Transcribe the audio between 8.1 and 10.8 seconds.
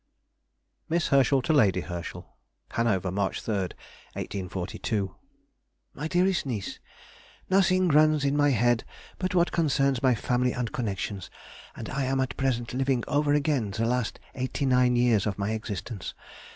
in my head but what concerns my family and